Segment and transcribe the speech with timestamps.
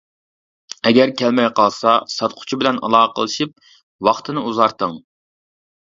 [0.89, 3.57] ئەگەر كەلمەي قالسا ساتقۇچى بىلەن ئالاقىلىشىپ
[4.09, 5.03] ۋاقىتنى ئۇزارتىڭ.